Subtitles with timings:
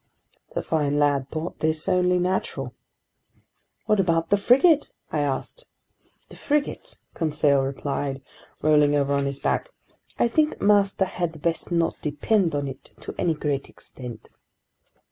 [0.55, 2.73] The fine lad thought this only natural!
[3.85, 5.67] "What about the frigate?" I asked.
[6.29, 8.23] "The frigate?" Conseil replied,
[8.63, 9.69] rolling over on his back.
[10.17, 14.29] "I think master had best not depend on it to any great extent!"